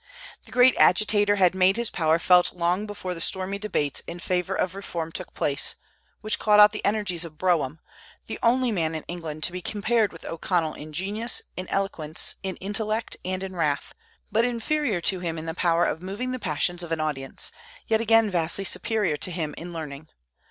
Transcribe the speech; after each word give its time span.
The 0.45 0.51
great 0.51 0.75
agitator 0.79 1.35
had 1.35 1.53
made 1.53 1.77
his 1.77 1.91
power 1.91 2.17
felt 2.17 2.53
long 2.55 2.87
before 2.87 3.13
the 3.13 3.21
stormy 3.21 3.59
debates 3.59 3.99
in 4.07 4.17
favor 4.17 4.55
of 4.55 4.73
reform 4.73 5.11
took 5.11 5.35
place, 5.35 5.75
which 6.21 6.39
called 6.39 6.59
out 6.59 6.71
the 6.71 6.83
energies 6.83 7.23
of 7.23 7.37
Brougham, 7.37 7.79
the 8.25 8.39
only 8.41 8.71
man 8.71 8.95
in 8.95 9.03
England 9.03 9.43
to 9.43 9.51
be 9.51 9.61
compared 9.61 10.11
with 10.11 10.25
O'Connell 10.25 10.73
in 10.73 10.91
genius, 10.91 11.43
in 11.55 11.67
eloquence, 11.67 12.37
in 12.41 12.55
intellect, 12.55 13.17
and 13.23 13.43
in 13.43 13.55
wrath, 13.55 13.93
but 14.31 14.43
inferior 14.43 15.01
to 15.01 15.19
him 15.19 15.37
in 15.37 15.45
the 15.45 15.53
power 15.53 15.85
of 15.85 16.01
moving 16.01 16.31
the 16.31 16.39
passions 16.39 16.81
of 16.81 16.91
an 16.91 16.99
audience, 16.99 17.51
yet 17.87 18.01
again 18.01 18.31
vastly 18.31 18.63
superior 18.63 19.17
to 19.17 19.29
him 19.29 19.53
in 19.55 19.71
learning. 19.71 20.07